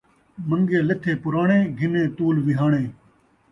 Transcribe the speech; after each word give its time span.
من٘گے 0.47 0.79
لتھے 0.87 1.11
پراݨے، 1.23 1.59
گھنے 1.79 2.03
تول 2.17 2.35
وِہاݨے 2.45 2.83